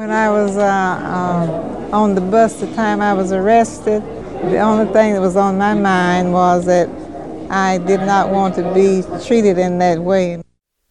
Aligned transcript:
When 0.00 0.10
I 0.10 0.30
was 0.30 0.56
uh, 0.56 0.64
um, 0.64 1.92
on 1.92 2.14
the 2.14 2.22
bus 2.22 2.54
the 2.54 2.66
time 2.68 3.02
I 3.02 3.12
was 3.12 3.32
arrested, 3.32 4.02
the 4.50 4.58
only 4.58 4.90
thing 4.94 5.12
that 5.12 5.20
was 5.20 5.36
on 5.36 5.58
my 5.58 5.74
mind 5.74 6.32
was 6.32 6.64
that 6.64 6.88
I 7.50 7.76
did 7.76 8.00
not 8.06 8.30
want 8.30 8.54
to 8.54 8.62
be 8.72 9.04
treated 9.26 9.58
in 9.58 9.78
that 9.80 9.98
way. 9.98 10.40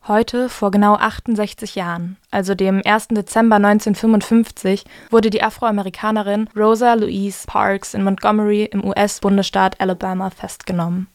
Heute, 0.08 0.48
vor 0.48 0.70
genau 0.70 0.94
68 0.94 1.74
Jahren, 1.74 2.18
also 2.30 2.54
dem 2.54 2.84
1. 2.86 3.08
Dezember 3.08 3.56
1955, 3.56 4.86
wurde 5.10 5.32
die 5.32 5.42
Afroamerikanerin 5.42 6.48
Rosa 6.56 6.94
Louise 6.94 7.48
Parks 7.48 7.96
in 7.96 8.04
Montgomery 8.04 8.66
im 8.66 8.86
US-Bundesstaat 8.86 9.82
Alabama 9.82 10.30
festgenommen. 10.30 11.08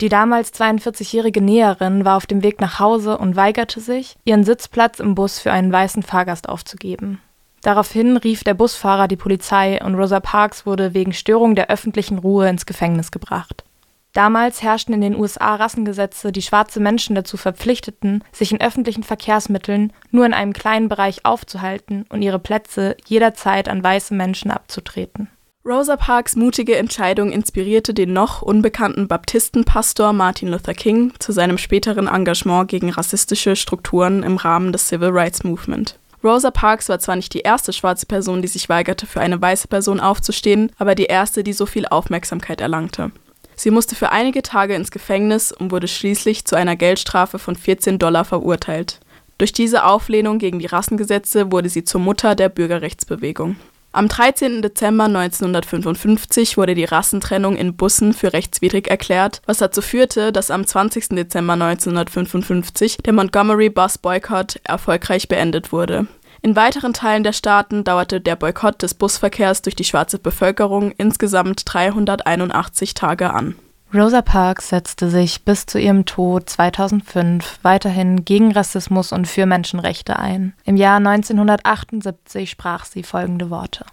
Die 0.00 0.08
damals 0.08 0.54
42-jährige 0.54 1.42
Näherin 1.42 2.06
war 2.06 2.16
auf 2.16 2.24
dem 2.24 2.42
Weg 2.42 2.62
nach 2.62 2.78
Hause 2.78 3.18
und 3.18 3.36
weigerte 3.36 3.80
sich, 3.80 4.16
ihren 4.24 4.44
Sitzplatz 4.44 5.00
im 5.00 5.14
Bus 5.14 5.38
für 5.38 5.52
einen 5.52 5.70
weißen 5.70 6.02
Fahrgast 6.02 6.48
aufzugeben. 6.48 7.20
Daraufhin 7.62 8.16
rief 8.16 8.42
der 8.42 8.54
Busfahrer 8.54 9.08
die 9.08 9.16
Polizei 9.16 9.82
und 9.82 9.94
Rosa 9.94 10.20
Parks 10.20 10.66
wurde 10.66 10.94
wegen 10.94 11.12
Störung 11.12 11.54
der 11.54 11.70
öffentlichen 11.70 12.18
Ruhe 12.18 12.48
ins 12.48 12.66
Gefängnis 12.66 13.12
gebracht. 13.12 13.64
Damals 14.12 14.62
herrschten 14.62 14.92
in 14.92 15.00
den 15.00 15.16
USA 15.16 15.54
Rassengesetze, 15.54 16.32
die 16.32 16.42
schwarze 16.42 16.80
Menschen 16.80 17.14
dazu 17.14 17.38
verpflichteten, 17.38 18.22
sich 18.30 18.52
in 18.52 18.60
öffentlichen 18.60 19.04
Verkehrsmitteln 19.04 19.92
nur 20.10 20.26
in 20.26 20.34
einem 20.34 20.52
kleinen 20.52 20.88
Bereich 20.88 21.24
aufzuhalten 21.24 22.04
und 22.10 22.20
ihre 22.20 22.38
Plätze 22.38 22.96
jederzeit 23.06 23.68
an 23.68 23.82
weiße 23.82 24.12
Menschen 24.12 24.50
abzutreten. 24.50 25.28
Rosa 25.64 25.96
Parks 25.96 26.34
mutige 26.34 26.76
Entscheidung 26.76 27.30
inspirierte 27.30 27.94
den 27.94 28.12
noch 28.12 28.42
unbekannten 28.42 29.06
Baptistenpastor 29.06 30.12
Martin 30.12 30.48
Luther 30.48 30.74
King 30.74 31.12
zu 31.20 31.30
seinem 31.30 31.56
späteren 31.56 32.08
Engagement 32.08 32.68
gegen 32.68 32.90
rassistische 32.90 33.54
Strukturen 33.54 34.24
im 34.24 34.36
Rahmen 34.36 34.72
des 34.72 34.88
Civil 34.88 35.10
Rights 35.10 35.44
Movement. 35.44 35.96
Rosa 36.24 36.50
Parks 36.50 36.88
war 36.88 36.98
zwar 36.98 37.16
nicht 37.16 37.34
die 37.34 37.40
erste 37.40 37.72
schwarze 37.72 38.06
Person, 38.06 38.42
die 38.42 38.48
sich 38.48 38.68
weigerte, 38.68 39.06
für 39.06 39.20
eine 39.20 39.40
weiße 39.40 39.68
Person 39.68 39.98
aufzustehen, 39.98 40.70
aber 40.78 40.94
die 40.94 41.06
erste, 41.06 41.42
die 41.42 41.52
so 41.52 41.66
viel 41.66 41.86
Aufmerksamkeit 41.86 42.60
erlangte. 42.60 43.10
Sie 43.56 43.70
musste 43.70 43.94
für 43.94 44.10
einige 44.10 44.42
Tage 44.42 44.74
ins 44.74 44.90
Gefängnis 44.90 45.52
und 45.52 45.72
wurde 45.72 45.88
schließlich 45.88 46.44
zu 46.44 46.56
einer 46.56 46.76
Geldstrafe 46.76 47.38
von 47.38 47.56
14 47.56 47.98
Dollar 47.98 48.24
verurteilt. 48.24 49.00
Durch 49.38 49.52
diese 49.52 49.84
Auflehnung 49.84 50.38
gegen 50.38 50.58
die 50.58 50.66
Rassengesetze 50.66 51.50
wurde 51.50 51.68
sie 51.68 51.84
zur 51.84 52.00
Mutter 52.00 52.34
der 52.34 52.48
Bürgerrechtsbewegung. 52.48 53.56
Am 53.94 54.08
13. 54.08 54.62
Dezember 54.62 55.04
1955 55.04 56.56
wurde 56.56 56.74
die 56.74 56.86
Rassentrennung 56.86 57.56
in 57.56 57.76
Bussen 57.76 58.14
für 58.14 58.32
rechtswidrig 58.32 58.88
erklärt, 58.88 59.42
was 59.44 59.58
dazu 59.58 59.82
führte, 59.82 60.32
dass 60.32 60.50
am 60.50 60.66
20. 60.66 61.10
Dezember 61.10 61.52
1955 61.52 62.96
der 63.04 63.12
Montgomery 63.12 63.68
Bus 63.68 63.98
Boycott 63.98 64.58
erfolgreich 64.64 65.28
beendet 65.28 65.72
wurde. 65.72 66.06
In 66.40 66.56
weiteren 66.56 66.94
Teilen 66.94 67.22
der 67.22 67.34
Staaten 67.34 67.84
dauerte 67.84 68.22
der 68.22 68.36
Boykott 68.36 68.80
des 68.80 68.94
Busverkehrs 68.94 69.60
durch 69.60 69.76
die 69.76 69.84
schwarze 69.84 70.18
Bevölkerung 70.18 70.92
insgesamt 70.92 71.62
381 71.66 72.94
Tage 72.94 73.30
an 73.34 73.56
Rosa 73.94 74.22
Parks 74.22 74.70
setzte 74.70 75.10
sich 75.10 75.44
bis 75.44 75.66
zu 75.66 75.78
ihrem 75.78 76.06
Tod 76.06 76.48
2005 76.48 77.58
weiterhin 77.60 78.24
gegen 78.24 78.52
Rassismus 78.52 79.12
und 79.12 79.28
für 79.28 79.44
Menschenrechte 79.44 80.18
ein. 80.18 80.54
Im 80.64 80.76
Jahr 80.76 80.96
1978 80.96 82.48
sprach 82.48 82.86
sie 82.86 83.02
folgende 83.02 83.50
Worte. 83.50 83.84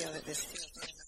Feel 0.00 0.12
that 0.12 0.24
this 0.24 0.99